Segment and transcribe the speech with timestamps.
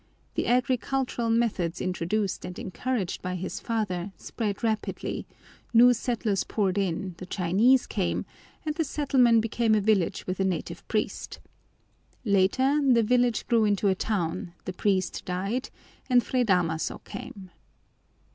[0.33, 5.27] The agricultural methods introduced and encouraged by his father spread rapidly,
[5.75, 8.25] new settlers poured in, the Chinese came,
[8.65, 11.39] and the settlement became a village with a native priest.
[12.25, 15.69] Later the village grew into a town, the priest died,
[16.09, 17.51] and Fray Damaso came.